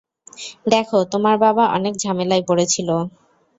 [0.67, 2.89] দ্যাখো, তোমার বাবা অনেক ঝামেলায় পড়েছিল।